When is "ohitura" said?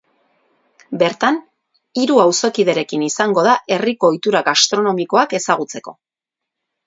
4.13-4.41